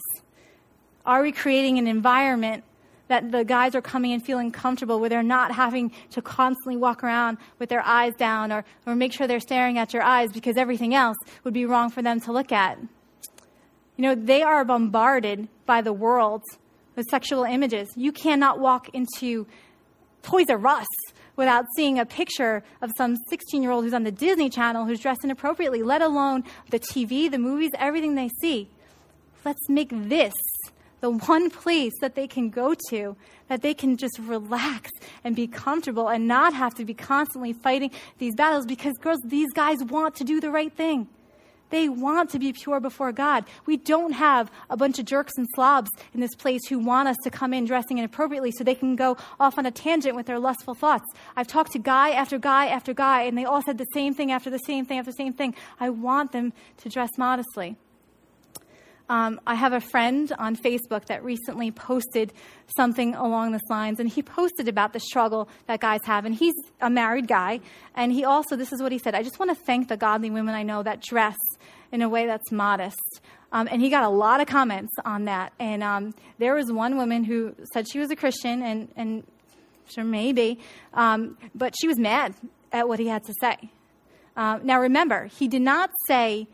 [1.05, 2.65] Are we creating an environment
[3.07, 7.01] that the guys are coming and feeling comfortable where they're not having to constantly walk
[7.01, 10.57] around with their eyes down or, or make sure they're staring at your eyes because
[10.57, 11.15] everything else
[11.45, 12.77] would be wrong for them to look at?
[13.95, 16.43] You know, they are bombarded by the world
[16.97, 17.87] with sexual images.
[17.95, 19.47] You cannot walk into
[20.23, 20.87] Toys R Us
[21.37, 24.99] without seeing a picture of some 16 year old who's on the Disney Channel who's
[24.99, 28.69] dressed inappropriately, let alone the TV, the movies, everything they see.
[29.43, 30.33] Let's make this
[31.01, 33.15] the one place that they can go to,
[33.49, 34.91] that they can just relax
[35.23, 39.51] and be comfortable and not have to be constantly fighting these battles because, girls, these
[39.53, 41.07] guys want to do the right thing.
[41.71, 43.45] They want to be pure before God.
[43.65, 47.15] We don't have a bunch of jerks and slobs in this place who want us
[47.23, 50.37] to come in dressing inappropriately so they can go off on a tangent with their
[50.37, 51.05] lustful thoughts.
[51.35, 54.31] I've talked to guy after guy after guy, and they all said the same thing
[54.31, 55.55] after the same thing after the same thing.
[55.79, 57.77] I want them to dress modestly.
[59.11, 62.31] Um, I have a friend on Facebook that recently posted
[62.77, 66.23] something along this lines, and he posted about the struggle that guys have.
[66.23, 67.59] And he's a married guy,
[67.93, 70.29] and he also, this is what he said I just want to thank the godly
[70.29, 71.35] women I know that dress
[71.91, 73.19] in a way that's modest.
[73.51, 75.51] Um, and he got a lot of comments on that.
[75.59, 79.27] And um, there was one woman who said she was a Christian, and, and
[79.93, 80.57] sure, maybe,
[80.93, 82.33] um, but she was mad
[82.71, 83.57] at what he had to say.
[84.37, 86.47] Uh, now, remember, he did not say,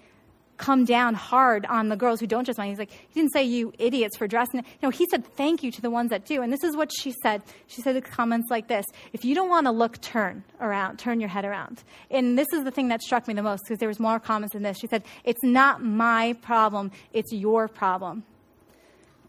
[0.57, 2.71] come down hard on the girls who don't dress money.
[2.71, 4.63] He's like, he didn't say you idiots for dressing.
[4.81, 6.41] No, he said thank you to the ones that do.
[6.41, 7.41] And this is what she said.
[7.67, 11.19] She said the comments like this: If you don't want to look, turn around, turn
[11.19, 11.83] your head around.
[12.11, 14.53] And this is the thing that struck me the most because there was more comments
[14.53, 14.77] than this.
[14.77, 18.23] She said, "It's not my problem; it's your problem."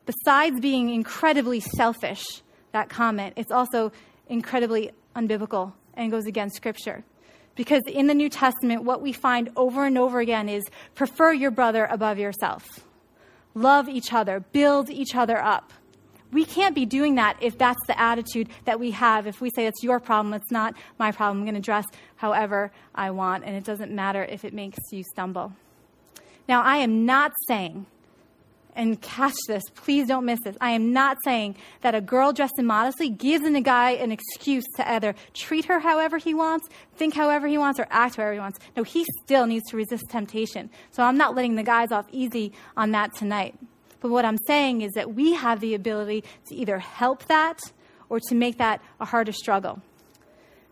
[0.06, 2.24] Besides being incredibly selfish,
[2.72, 3.92] that comment, it's also
[4.28, 7.04] incredibly unbiblical and goes against Scripture.
[7.58, 10.62] Because in the New Testament, what we find over and over again is
[10.94, 12.64] prefer your brother above yourself,
[13.52, 15.72] love each other, build each other up.
[16.30, 19.26] We can't be doing that if that's the attitude that we have.
[19.26, 21.38] If we say it's your problem, it's not my problem.
[21.38, 25.02] I'm going to dress however I want, and it doesn't matter if it makes you
[25.02, 25.52] stumble.
[26.48, 27.86] Now, I am not saying
[28.78, 30.56] and catch this, please don't miss this.
[30.60, 34.64] I am not saying that a girl dressed in modestly gives a guy an excuse
[34.76, 38.38] to either treat her however he wants, think however he wants, or act however he
[38.38, 38.60] wants.
[38.76, 40.70] No, he still needs to resist temptation.
[40.92, 43.56] So I'm not letting the guys off easy on that tonight.
[44.00, 47.58] But what I'm saying is that we have the ability to either help that
[48.08, 49.82] or to make that a harder struggle.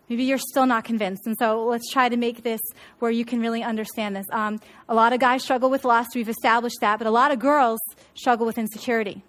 [0.09, 1.27] Maybe you're still not convinced.
[1.27, 2.61] And so let's try to make this
[3.01, 4.27] where you can really understand this.
[4.33, 6.11] Um, a lot of guys struggle with lust.
[6.15, 6.99] We've established that.
[6.99, 7.81] But a lot of girls
[8.15, 9.25] struggle with insecurity.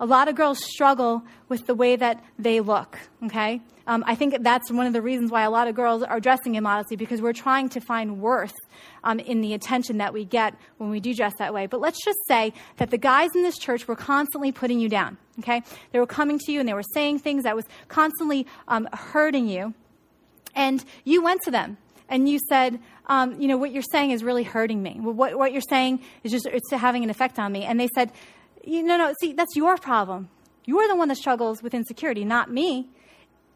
[0.00, 3.60] A lot of girls struggle with the way that they look, okay?
[3.88, 6.54] Um, I think that's one of the reasons why a lot of girls are dressing
[6.54, 8.54] immodestly because we're trying to find worth
[9.02, 11.66] um, in the attention that we get when we do dress that way.
[11.66, 15.16] But let's just say that the guys in this church were constantly putting you down,
[15.40, 15.62] okay?
[15.92, 19.48] They were coming to you and they were saying things that was constantly um, hurting
[19.48, 19.74] you.
[20.54, 24.22] And you went to them and you said, um, you know, what you're saying is
[24.22, 24.98] really hurting me.
[25.00, 27.64] What, what you're saying is just, it's having an effect on me.
[27.64, 28.12] And they said,
[28.64, 30.28] you, no, no, see, that's your problem.
[30.64, 32.88] You're the one that struggles with insecurity, not me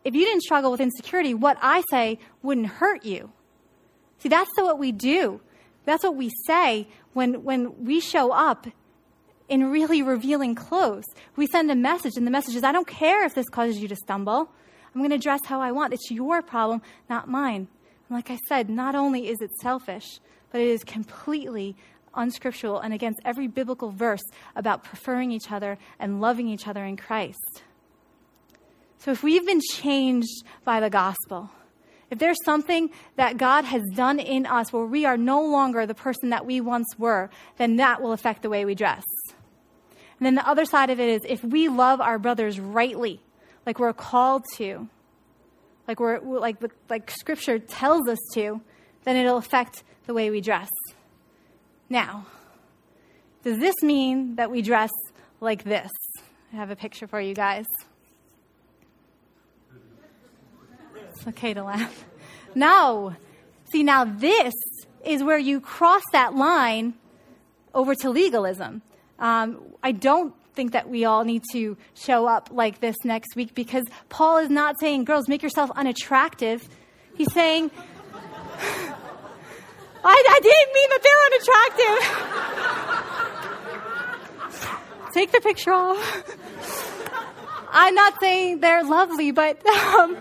[0.05, 3.31] if you didn't struggle with insecurity, what I say wouldn't hurt you.
[4.19, 5.41] See, that's what we do.
[5.85, 8.67] That's what we say when, when we show up
[9.49, 11.05] in really revealing clothes.
[11.37, 13.89] We send a message, and the message is I don't care if this causes you
[13.89, 14.51] to stumble.
[14.95, 15.93] I'm going to dress how I want.
[15.93, 17.69] It's your problem, not mine.
[18.09, 21.77] And like I said, not only is it selfish, but it is completely
[22.15, 24.23] unscriptural and against every biblical verse
[24.57, 27.63] about preferring each other and loving each other in Christ.
[28.99, 31.51] So if we've been changed by the gospel,
[32.11, 35.95] if there's something that God has done in us where we are no longer the
[35.95, 39.03] person that we once were, then that will affect the way we dress.
[40.19, 43.21] And then the other side of it is if we love our brothers rightly,
[43.67, 44.89] like we're called to,
[45.89, 48.61] like we're like like scripture tells us to,
[49.05, 50.71] then it'll affect the way we dress.
[51.89, 52.27] Now,
[53.45, 54.91] does this mean that we dress
[55.41, 55.91] like this?
[56.53, 57.67] I have a picture for you guys.
[61.11, 62.05] It's okay to laugh.
[62.55, 63.15] No.
[63.73, 64.55] See, now this
[65.05, 66.95] is where you cross that line
[67.75, 68.83] over to legalism.
[69.19, 73.55] Um, I don't think that we all need to show up like this next week
[73.55, 76.69] because Paul is not saying, girls, make yourself unattractive.
[77.15, 77.71] He's saying,
[80.05, 82.33] I, I didn't mean that they're unattractive.
[85.15, 86.25] Take the picture off.
[87.71, 90.17] I'm not saying they're lovely, but um,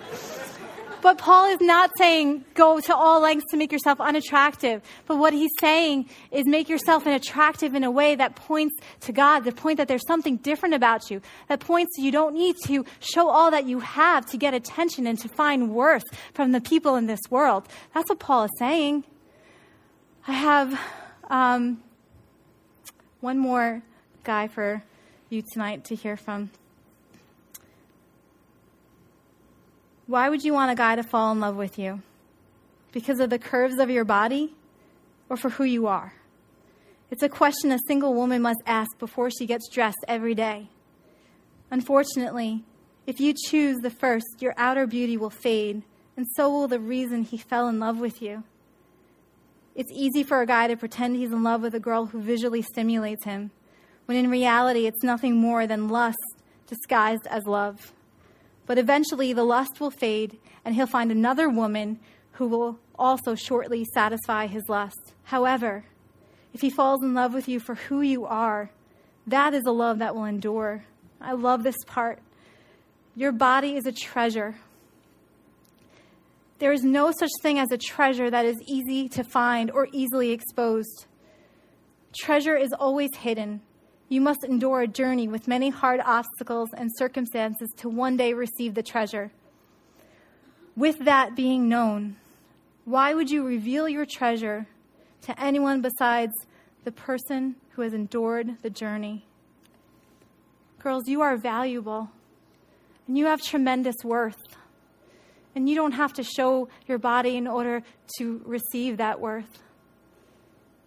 [1.01, 4.81] but Paul is not saying go to all lengths to make yourself unattractive.
[5.07, 9.41] But what he's saying is make yourself attractive in a way that points to God,
[9.41, 13.29] the point that there's something different about you, that points you don't need to show
[13.29, 17.07] all that you have to get attention and to find worth from the people in
[17.07, 17.67] this world.
[17.93, 19.03] That's what Paul is saying.
[20.27, 20.79] I have
[21.29, 21.81] um,
[23.21, 23.81] one more
[24.23, 24.83] guy for
[25.29, 26.51] you tonight to hear from.
[30.05, 32.01] Why would you want a guy to fall in love with you?
[32.91, 34.53] Because of the curves of your body
[35.27, 36.13] or for who you are?
[37.09, 40.69] It's a question a single woman must ask before she gets dressed every day.
[41.71, 42.63] Unfortunately,
[43.07, 45.81] if you choose the first, your outer beauty will fade,
[46.15, 48.43] and so will the reason he fell in love with you.
[49.73, 52.61] It's easy for a guy to pretend he's in love with a girl who visually
[52.61, 53.51] stimulates him,
[54.05, 56.17] when in reality it's nothing more than lust
[56.67, 57.93] disguised as love.
[58.65, 61.99] But eventually the lust will fade, and he'll find another woman
[62.33, 65.13] who will also shortly satisfy his lust.
[65.23, 65.85] However,
[66.53, 68.71] if he falls in love with you for who you are,
[69.27, 70.83] that is a love that will endure.
[71.21, 72.19] I love this part.
[73.15, 74.55] Your body is a treasure.
[76.61, 80.31] There is no such thing as a treasure that is easy to find or easily
[80.31, 81.07] exposed.
[82.13, 83.59] Treasure is always hidden
[84.11, 88.73] you must endure a journey with many hard obstacles and circumstances to one day receive
[88.73, 89.31] the treasure.
[90.75, 92.17] With that being known,
[92.83, 94.67] why would you reveal your treasure
[95.21, 96.33] to anyone besides
[96.83, 99.25] the person who has endured the journey?
[100.79, 102.09] Girls, you are valuable
[103.07, 104.43] and you have tremendous worth.
[105.55, 107.83] And you don't have to show your body in order
[108.17, 109.61] to receive that worth.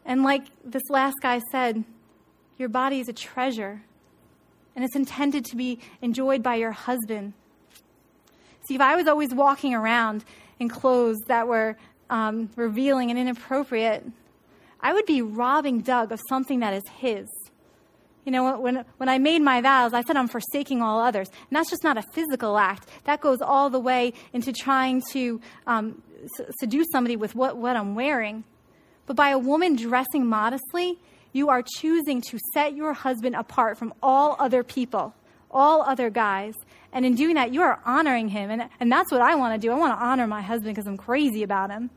[0.04, 1.84] And like this last guy said,
[2.56, 3.82] your body is a treasure,
[4.76, 7.32] and it's intended to be enjoyed by your husband.
[8.68, 10.24] See, if I was always walking around
[10.58, 11.76] in clothes that were
[12.10, 14.04] um, revealing and inappropriate,
[14.80, 17.28] I would be robbing Doug of something that is his.
[18.24, 21.28] You know, when, when I made my vows, I said I'm forsaking all others.
[21.28, 22.88] And that's just not a physical act.
[23.04, 26.02] That goes all the way into trying to um,
[26.58, 28.44] seduce somebody with what, what I'm wearing.
[29.06, 30.98] But by a woman dressing modestly,
[31.32, 35.14] you are choosing to set your husband apart from all other people,
[35.50, 36.54] all other guys.
[36.92, 38.50] And in doing that, you are honoring him.
[38.50, 39.72] And, and that's what I want to do.
[39.72, 41.90] I want to honor my husband because I'm crazy about him.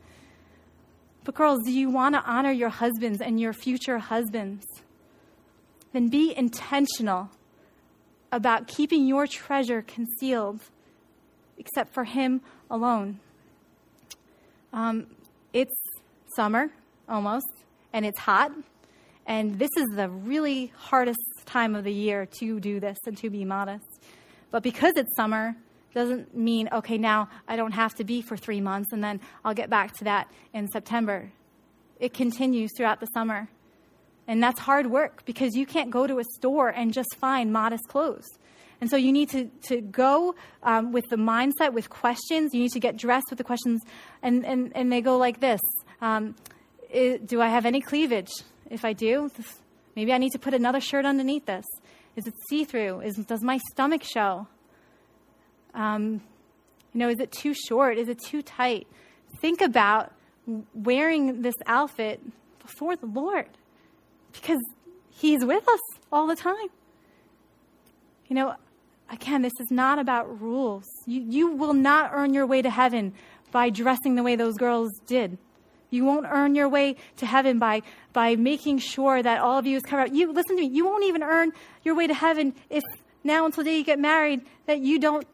[1.24, 4.66] But, girls, do you want to honor your husbands and your future husbands?
[5.94, 7.30] Then be intentional
[8.32, 10.62] about keeping your treasure concealed
[11.58, 13.20] except for Him alone.
[14.74, 15.08] Um,
[15.54, 15.76] it's
[16.36, 16.70] summer
[17.10, 17.48] almost,
[17.94, 18.52] and it's hot,
[19.26, 23.30] and this is the really hardest time of the year to do this and to
[23.30, 23.86] be modest.
[24.52, 25.56] But because it's summer,
[25.94, 29.56] doesn't mean, okay, now I don't have to be for three months and then I'll
[29.56, 31.32] get back to that in September.
[32.00, 33.50] It continues throughout the summer.
[34.28, 37.88] And that's hard work because you can't go to a store and just find modest
[37.88, 38.28] clothes.
[38.80, 42.54] And so you need to, to go um, with the mindset, with questions.
[42.54, 43.82] You need to get dressed with the questions.
[44.22, 45.62] And, and, and they go like this
[46.02, 46.36] um,
[46.94, 48.32] Do I have any cleavage?
[48.70, 49.32] If I do,
[49.96, 51.66] maybe I need to put another shirt underneath this.
[52.18, 53.04] Is it see through?
[53.28, 54.48] Does my stomach show?
[55.74, 56.22] Um,
[56.94, 57.98] you know, is it too short?
[57.98, 58.88] Is it too tight?
[59.40, 60.12] Think about
[60.74, 62.22] wearing this outfit
[62.60, 63.48] before the Lord
[64.42, 64.62] because
[65.10, 65.80] He's with us
[66.12, 66.68] all the time.
[68.28, 68.56] You know,
[69.10, 70.86] again, this is not about rules.
[71.06, 73.14] You, you will not earn your way to heaven
[73.52, 75.38] by dressing the way those girls did.
[75.90, 77.82] You won't earn your way to heaven by,
[78.12, 80.14] by making sure that all of you is covered.
[80.14, 80.68] You listen to me.
[80.68, 81.52] You won't even earn
[81.84, 82.84] your way to heaven if
[83.24, 85.26] now until the day you get married that you don't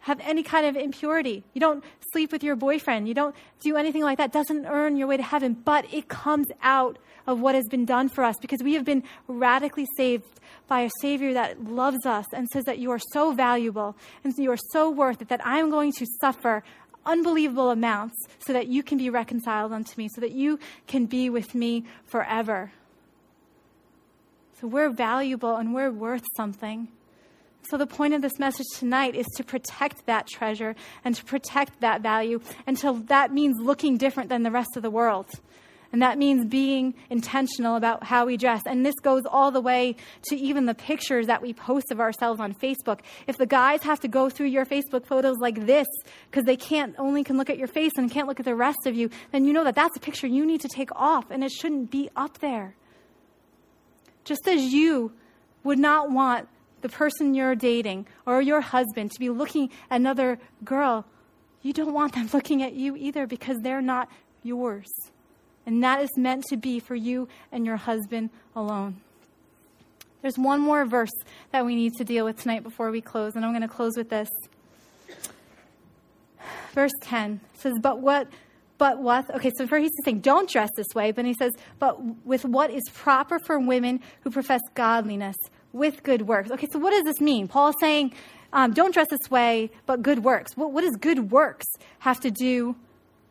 [0.00, 1.44] have any kind of impurity.
[1.54, 1.82] You don't
[2.12, 3.08] sleep with your boyfriend.
[3.08, 4.32] You don't do anything like that.
[4.32, 8.08] Doesn't earn your way to heaven, but it comes out of what has been done
[8.08, 10.24] for us because we have been radically saved
[10.66, 14.50] by a Savior that loves us and says that you are so valuable and you
[14.50, 16.62] are so worth it that I'm going to suffer
[17.04, 21.30] unbelievable amounts so that you can be reconciled unto me, so that you can be
[21.30, 22.72] with me forever.
[24.60, 26.88] So we're valuable and we're worth something.
[27.68, 31.80] So, the point of this message tonight is to protect that treasure and to protect
[31.80, 32.40] that value.
[32.66, 35.28] And to, that means looking different than the rest of the world.
[35.92, 38.62] And that means being intentional about how we dress.
[38.66, 39.96] And this goes all the way
[40.28, 43.00] to even the pictures that we post of ourselves on Facebook.
[43.26, 45.86] If the guys have to go through your Facebook photos like this
[46.30, 48.86] because they can't only can look at your face and can't look at the rest
[48.86, 51.44] of you, then you know that that's a picture you need to take off and
[51.44, 52.74] it shouldn't be up there.
[54.24, 55.12] Just as you
[55.62, 56.48] would not want
[56.82, 61.06] the person you're dating or your husband to be looking at another girl,
[61.62, 64.08] you don't want them looking at you either because they're not
[64.42, 64.90] yours.
[65.64, 68.96] And that is meant to be for you and your husband alone.
[70.20, 71.12] There's one more verse
[71.50, 73.96] that we need to deal with tonight before we close, and I'm going to close
[73.96, 74.28] with this.
[76.72, 78.28] Verse 10 says, But what,
[78.78, 82.02] but what, okay, so first he's saying, don't dress this way, but he says, but
[82.24, 85.36] with what is proper for women who profess godliness,
[85.72, 86.50] with good works.
[86.50, 87.48] Okay, so what does this mean?
[87.48, 88.12] Paul is saying,
[88.52, 90.56] um, don't dress this way, but good works.
[90.56, 91.66] What, what does good works
[92.00, 92.76] have to do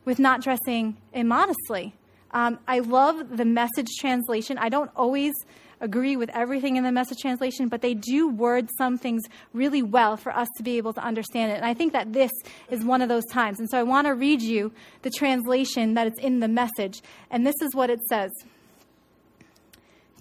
[0.05, 1.93] with not dressing immodestly?
[2.31, 4.57] Um, I love the message translation.
[4.57, 5.33] I don't always
[5.81, 10.15] agree with everything in the message translation, but they do word some things really well
[10.15, 11.55] for us to be able to understand it.
[11.55, 12.31] And I think that this
[12.69, 13.59] is one of those times.
[13.59, 14.71] And so I want to read you
[15.01, 17.01] the translation that is in the message.
[17.29, 18.31] And this is what it says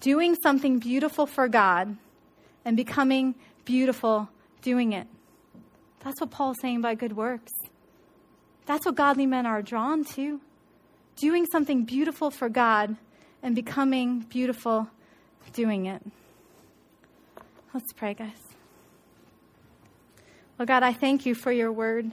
[0.01, 1.95] Doing something beautiful for God
[2.65, 3.35] and becoming
[3.65, 4.29] beautiful
[4.61, 5.07] doing it.
[6.01, 7.51] That's what Paul's saying by good works.
[8.65, 10.39] That's what godly men are drawn to
[11.15, 12.95] doing something beautiful for God
[13.43, 14.87] and becoming beautiful
[15.53, 16.01] doing it.
[17.73, 18.31] Let's pray, guys.
[20.57, 22.11] Well, God, I thank you for your word.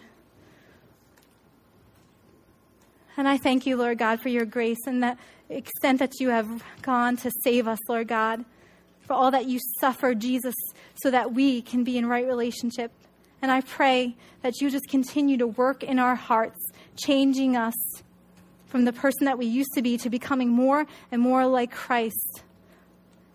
[3.16, 5.16] And I thank you, Lord God, for your grace and the
[5.48, 8.44] extent that you have gone to save us, Lord God,
[9.08, 10.54] for all that you suffered, Jesus,
[11.02, 12.92] so that we can be in right relationship.
[13.40, 16.60] And I pray that you just continue to work in our hearts,
[16.96, 17.74] changing us
[18.66, 22.42] from the person that we used to be to becoming more and more like Christ.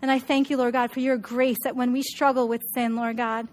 [0.00, 2.94] And I thank you, Lord God, for your grace that when we struggle with sin,
[2.94, 3.48] Lord God,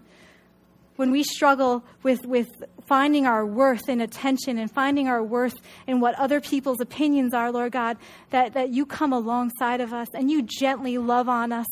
[0.96, 5.54] when we struggle with, with finding our worth in attention and finding our worth
[5.86, 7.96] in what other people's opinions are, Lord God,
[8.30, 11.66] that, that you come alongside of us and you gently love on us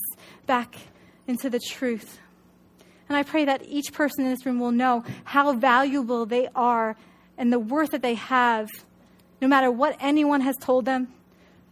[0.46, 0.74] back
[1.26, 2.18] into the truth.
[3.08, 6.96] And I pray that each person in this room will know how valuable they are
[7.36, 8.68] and the worth that they have
[9.40, 11.08] no matter what anyone has told them,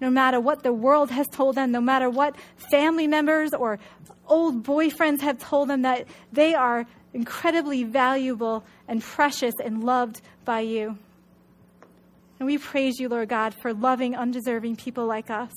[0.00, 2.34] no matter what the world has told them, no matter what
[2.70, 3.78] family members or
[4.26, 10.60] old boyfriends have told them, that they are incredibly valuable and precious and loved by
[10.60, 10.98] you.
[12.38, 15.52] And we praise you, Lord God, for loving undeserving people like us.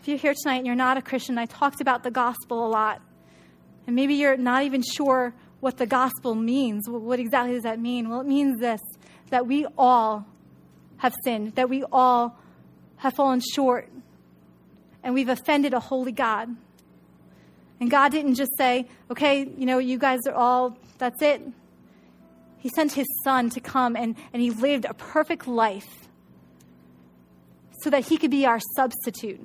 [0.00, 2.68] If you're here tonight and you're not a Christian, I talked about the gospel a
[2.68, 3.00] lot.
[3.86, 6.88] And maybe you're not even sure what the gospel means.
[6.88, 8.08] What exactly does that mean?
[8.08, 8.80] Well, it means this
[9.30, 10.26] that we all
[10.98, 12.38] have sinned, that we all
[12.96, 13.88] have fallen short,
[15.02, 16.48] and we've offended a holy God.
[17.80, 21.42] And God didn't just say, okay, you know, you guys are all, that's it.
[22.58, 26.08] He sent his son to come and, and he lived a perfect life
[27.82, 29.40] so that he could be our substitute.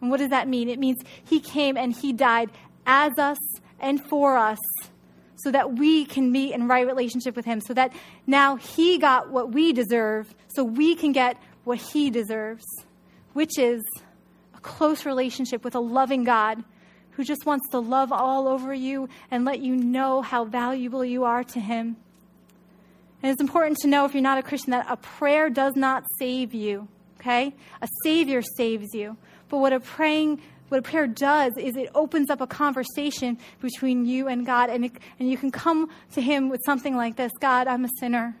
[0.00, 0.68] And what does that mean?
[0.68, 2.50] It means he came and he died
[2.86, 3.38] as us
[3.78, 4.58] and for us
[5.36, 7.92] so that we can be in right relationship with him, so that
[8.26, 12.64] now he got what we deserve, so we can get what he deserves,
[13.34, 13.80] which is
[14.56, 16.64] a close relationship with a loving God
[17.18, 21.24] who just wants to love all over you and let you know how valuable you
[21.24, 21.96] are to him.
[23.20, 26.04] And it's important to know if you're not a Christian that a prayer does not
[26.20, 26.86] save you,
[27.18, 27.52] okay?
[27.82, 29.16] A Savior saves you.
[29.48, 34.04] But what a praying what a prayer does is it opens up a conversation between
[34.04, 37.32] you and God, and, it, and you can come to Him with something like this
[37.40, 38.36] God, I'm a sinner.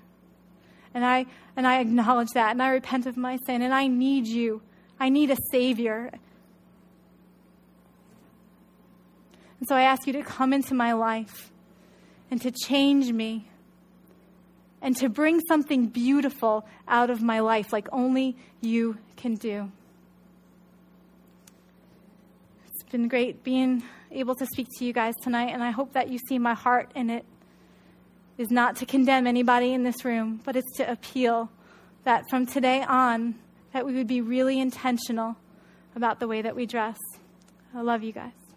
[0.94, 1.26] And I,
[1.56, 4.62] and I acknowledge that, and I repent of my sin, and I need you.
[5.00, 6.12] I need a Savior.
[9.60, 11.50] And so I ask you to come into my life
[12.30, 13.48] and to change me
[14.80, 19.70] and to bring something beautiful out of my life like only you can do.
[22.66, 23.82] It's been great being
[24.12, 26.90] able to speak to you guys tonight, and I hope that you see my heart
[26.94, 27.24] in it
[28.38, 31.50] is not to condemn anybody in this room, but it's to appeal
[32.04, 33.34] that from today on
[33.72, 35.36] that we would be really intentional
[35.96, 36.96] about the way that we dress.
[37.74, 38.47] I love you guys.